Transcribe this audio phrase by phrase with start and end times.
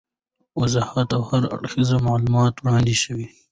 [0.59, 3.21] واضح او هر اړخیز معلومات وړاندي سول.